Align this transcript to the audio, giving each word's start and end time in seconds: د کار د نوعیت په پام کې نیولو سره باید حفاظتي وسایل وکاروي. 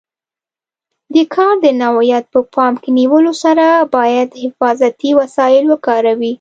د 1.13 1.15
کار 1.35 1.55
د 1.65 1.67
نوعیت 1.81 2.25
په 2.33 2.39
پام 2.53 2.73
کې 2.81 2.89
نیولو 2.99 3.33
سره 3.43 3.65
باید 3.95 4.29
حفاظتي 4.43 5.09
وسایل 5.19 5.63
وکاروي. 5.69 6.29